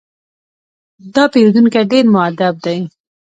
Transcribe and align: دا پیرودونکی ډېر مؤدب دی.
دا 1.13 1.23
پیرودونکی 1.33 1.83
ډېر 1.91 2.05
مؤدب 2.13 2.55
دی. 2.65 2.79